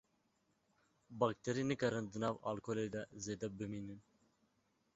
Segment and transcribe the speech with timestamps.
[1.19, 3.99] Bakterî nikarin di nav alkolê de zêde bimînin.